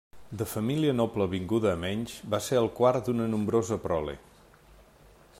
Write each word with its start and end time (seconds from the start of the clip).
De 0.39 0.45
família 0.51 0.93
noble 0.99 1.27
vinguda 1.33 1.69
a 1.73 1.75
menys, 1.83 2.15
va 2.35 2.39
ser 2.45 2.57
el 2.61 2.69
quart 2.79 3.09
d'una 3.11 3.27
nombrosa 3.35 3.79
prole. 3.87 4.17